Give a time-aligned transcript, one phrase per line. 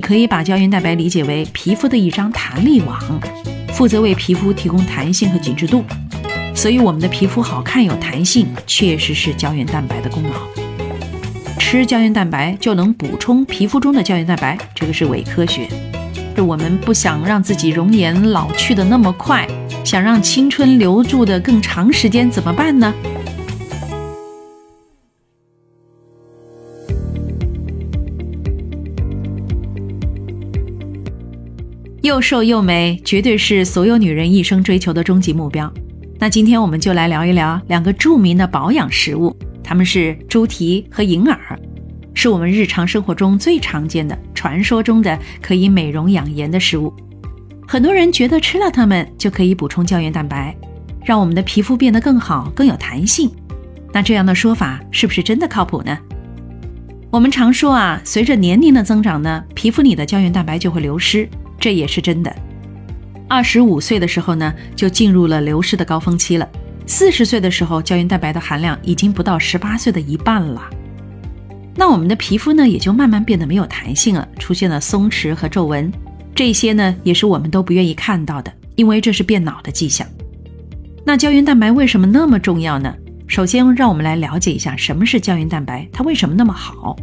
[0.00, 2.98] 可以把胶原蛋白理解为皮肤的一张弹力网，
[3.68, 5.84] 负责为皮肤提供弹性和紧致度。
[6.54, 10.30] 所以我们的皮肤好看有弹性，确实是胶原蛋白的功劳。
[11.58, 15.68] 吃胶原蛋白就能补充皮肤中的胶原蛋白，这个是伪科学。
[16.34, 19.46] 是我们不想让自己容颜老去的那么快，
[19.84, 22.94] 想让青春留住的更长时间，怎么办呢？
[32.06, 35.70] 又瘦又美，绝对是所有女人一生追求的终极目标。
[36.20, 41.58] 那今天我们就来聊一聊两个著名的保养食物，它们是猪蹄和银耳，
[42.14, 46.94] 是我们日常生活中最常见的、传说中的可以美容养颜的食物。
[47.66, 50.56] 很多人觉得吃了它们就可以补充胶原蛋白，
[51.04, 53.28] 让我们的皮肤变得更好、更有弹性。
[53.92, 55.98] 那这样的说法是不是真的靠谱呢？
[57.10, 61.28] 我们常说啊，随着年龄的增长呢，皮肤里的胶原蛋白就会流失。
[61.58, 62.34] 这也是真的。
[63.28, 66.48] 二十五岁的时候呢，就进入了流失的高峰期了。
[66.86, 70.62] 四十岁的时候，胶原蛋白的含量已经不到十八岁的一半了。
[71.74, 75.92] 那我们的皮肤呢，也就慢慢变得没有弹性了，出现了松弛和皱纹。
[76.34, 80.06] 这些呢，也是我们都不愿意看到的，因为这是变老的迹象。
[81.04, 82.94] 那胶原蛋白为什么那么重要呢？
[83.26, 86.96] 首先，让我们来了解一下什么是胶原蛋白，它为什么那么好。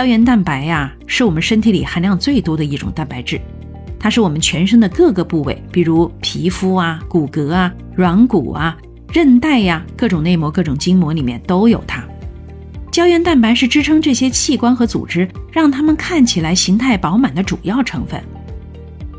[0.00, 3.38] 胶原蛋白呀，是我们身体里含量最多的一种蛋白质，
[3.98, 8.74] 它是我们全身的各个部位，比如皮肤啊、骨骼啊、软骨啊、
[9.12, 12.02] 韧带呀、各种内膜、各种筋膜里面都有它。
[12.90, 18.18] 胶原蛋白是支撑这些器官和组织，让它们看起来形态饱满的主要成分。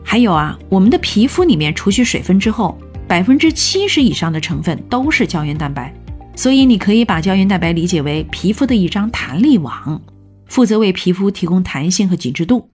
[0.04, 2.76] 还有啊，我们的皮肤里面除去水分之后，
[3.08, 5.94] 百分之七十以上的成分都是胶原蛋白，
[6.36, 10.02] 所以你可以把胶原蛋白理解为皮肤的一张弹力网。
[10.52, 12.72] 负责为皮肤提供弹性和紧致度，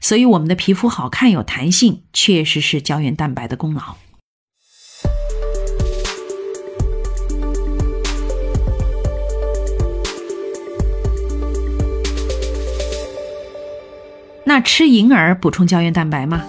[0.00, 3.82] 所以我们的皮肤好看有弹性，确实是胶原蛋白的功劳。
[14.46, 16.42] 那吃银耳补充胶原蛋白吗？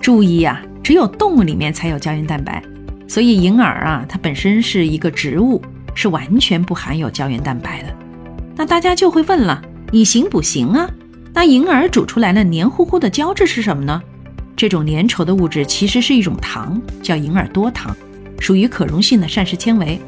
[0.00, 2.64] 注意啊，只有动物里面才有胶原蛋白，
[3.06, 5.60] 所以银耳啊，它本身是一个植物，
[5.94, 7.94] 是完全不含有胶原蛋白的。
[8.56, 9.62] 那大家就会问了。
[9.94, 10.90] 以形补形啊，
[11.32, 14.02] 那银耳煮出来的黏糊糊的胶质是什么呢？
[14.56, 17.94] 这种粘稠的物质其实是一种糖，叫银耳多糖，
[18.40, 20.00] 属于可溶性的膳食纤维。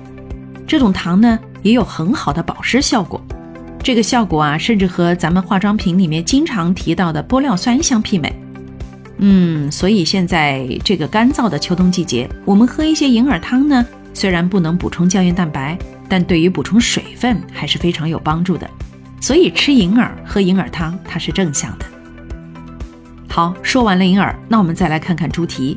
[0.66, 3.22] 这种糖呢，也有很好的保湿效果。
[3.80, 8.34] 这个效果啊，甚至和咱们化妆品里面经常提到的玻尿酸相媲美。
[9.18, 18.68] 嗯，所以现在这个干燥的秋冬季节，我们喝一些银耳汤呢，虽然不能补充胶原蛋白，但对于补充水分还是非常有帮助的。
[19.20, 21.86] 所以吃银耳、喝银耳汤，它是正向的。
[23.28, 25.76] 好，说完了银耳，那我们再来看看猪蹄。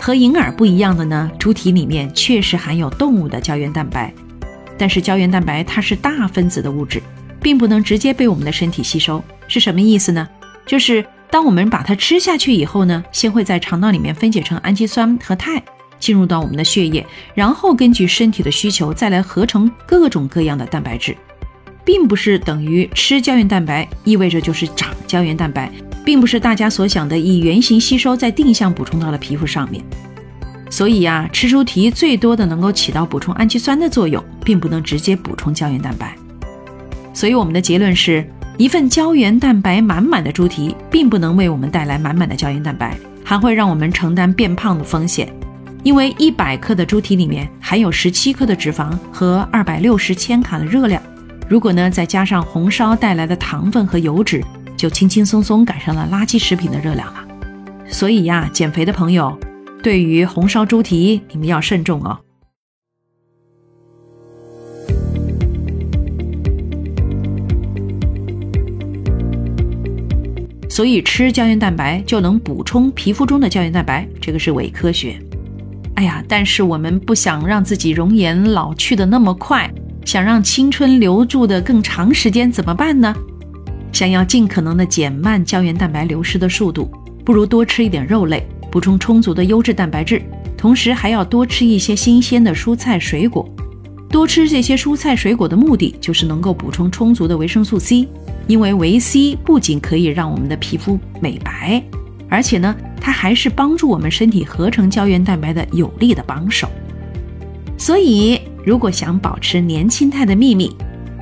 [0.00, 4.12] 和银耳不一样的呢，猪蹄里面确实含有动物的胶原蛋白，
[4.76, 7.00] 但是胶原蛋白它是大分子的物质，
[7.40, 9.22] 并不能直接被我们的身体吸收。
[9.46, 10.28] 是什么意思呢？
[10.66, 11.04] 就是。
[11.30, 15.62] 当我们把它吃下去以后呢，先会在肠道里面分解成氨基酸和肽，
[15.98, 21.14] 进入到我们的血液，然后根据身体的需求再来合成各种各样的蛋白质，
[21.84, 25.70] 并不是等于吃胶原蛋白意味着就是长胶原蛋白，
[26.02, 29.84] 并不是大家所想的以原型吸收再定向补充到了皮肤上面。
[30.70, 36.16] 所以呀，吃猪蹄最多的能够起到补充氨基酸的作用，并不能直接补充胶原蛋白。
[37.12, 38.26] 所以我们的结论是。
[38.58, 45.32] 一份胶原蛋白满满的猪蹄，并不能为我们带来满满的胶原蛋白，还会让我们承担变胖的风险。
[45.84, 51.00] 因为一百克的猪蹄里面含有十七克的脂肪和二百六十千卡的热量，
[51.48, 54.42] 如果呢再加上红烧带来的糖分和油脂，
[54.76, 57.24] 就轻轻松松赶上了垃圾食品的热量了。
[57.86, 59.38] 所以呀，减肥的朋友，
[59.84, 62.18] 对于红烧猪蹄，你们要慎重哦。
[70.78, 75.18] 所以吃胶原蛋白就能补充皮肤中的胶原蛋白，这个是伪科学。
[75.96, 79.68] 哎呀，但是我们不想让自己容颜老去的那么快，
[80.04, 83.12] 想让青春留住的更长时间，怎么办呢？
[83.90, 86.88] 想要尽可能的减慢胶原蛋白流失的速度，
[87.24, 90.22] 不如多吃一点肉类，补充充足的优质蛋白质，
[90.56, 93.52] 同时还要多吃一些新鲜的蔬菜水果。
[94.08, 98.06] 多吃这些蔬菜水果的目的就是能够补充充足的维生素 C。
[98.48, 101.80] 因为维 C 不仅可以让我们的皮肤美白，
[102.30, 106.66] 而且呢，它还是帮助我们身体合成胶原蛋白的有力的帮手。
[107.76, 110.74] 所以，如果想保持年轻态的秘密，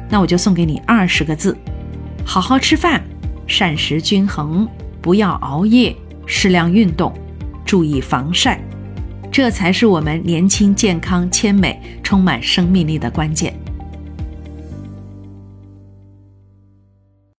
[0.08, 1.56] 那我就送给你二十个字：
[2.24, 3.02] 好好吃饭，
[3.48, 4.66] 膳食均衡，
[5.02, 5.94] 不要熬夜，
[6.26, 7.12] 适量运动，
[7.64, 8.60] 注意防晒，
[9.32, 13.52] 这才是我们年轻、健康、纤美、充满生命力的关键。